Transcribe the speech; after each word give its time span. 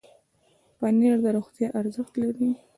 پنېر 0.79 1.17
د 1.23 1.25
روغتیا 1.37 1.67
ارزښت 1.79 2.13
لري. 2.21 2.49